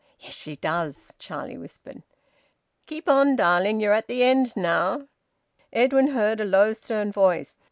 [0.19, 2.01] "Yes, she does," Charlie whispered.
[2.87, 3.79] "Keep on, darling.
[3.79, 5.05] You're at the end now."
[5.71, 7.53] Edwin heard a low, stern voice.